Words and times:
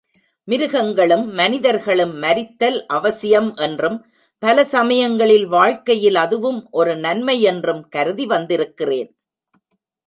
மிருகங்களும், 0.47 1.33
மனிதர்களும் 1.33 2.15
மரித்தல் 2.17 2.85
அவசியம் 2.85 3.55
என்றும், 3.55 4.05
பல 4.43 4.63
சமயங்களில் 4.65 5.47
வாழ்க்கையில் 5.47 6.15
அதுவும் 6.15 6.67
ஒரு 6.71 6.95
நன்மை 6.95 7.41
என்றும் 7.41 7.89
கருதி 7.89 8.25
வந்திருக்கிறேன். 8.25 9.15